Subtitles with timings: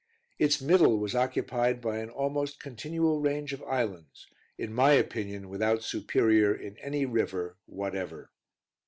[0.39, 4.25] Its middle was occupied by an almost continual range of islands,
[4.57, 8.31] in my opinion without superior in any river whatever.